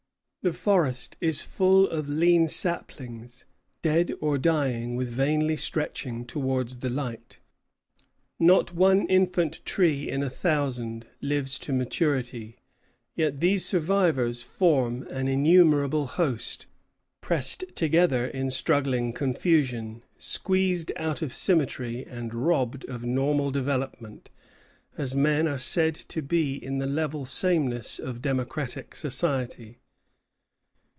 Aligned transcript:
The 0.43 0.53
forest 0.53 1.17
is 1.21 1.43
full 1.43 1.87
of 1.87 2.09
lean 2.09 2.47
saplings 2.47 3.45
dead 3.83 4.11
or 4.19 4.39
dying 4.39 4.95
with 4.95 5.07
vainly 5.09 5.55
stretching 5.55 6.25
towards 6.25 6.77
the 6.77 6.89
light. 6.89 7.37
Not 8.39 8.73
one 8.73 9.05
infant 9.05 9.63
tree 9.65 10.09
in 10.09 10.23
a 10.23 10.31
thousand 10.31 11.05
lives 11.21 11.59
to 11.59 11.73
maturity; 11.73 12.57
yet 13.15 13.39
these 13.39 13.65
survivors 13.65 14.41
form 14.41 15.03
an 15.11 15.27
innumerable 15.27 16.07
host, 16.07 16.65
pressed 17.21 17.65
together 17.75 18.25
in 18.25 18.49
struggling 18.49 19.13
confusion, 19.13 20.01
squeezed 20.17 20.91
out 20.95 21.21
of 21.21 21.33
symmetry 21.35 22.03
and 22.07 22.33
robbed 22.33 22.83
of 22.85 23.05
normal 23.05 23.51
development, 23.51 24.31
as 24.97 25.15
men 25.15 25.47
are 25.47 25.59
said 25.59 25.93
to 25.93 26.23
be 26.23 26.55
in 26.55 26.79
the 26.79 26.87
level 26.87 27.25
sameness 27.25 27.99
of 27.99 28.23
democratic 28.23 28.95
society. 28.95 29.77